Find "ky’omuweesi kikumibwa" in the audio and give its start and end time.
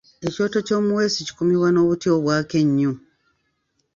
0.67-1.69